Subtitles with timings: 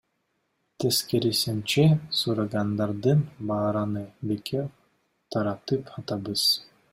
[0.83, 1.83] Тескерисинче,
[2.21, 4.67] сурагандардын баарына бекер
[5.37, 6.49] таратып атабыз.